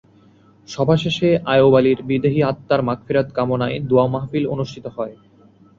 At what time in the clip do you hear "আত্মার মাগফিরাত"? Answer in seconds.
2.43-3.27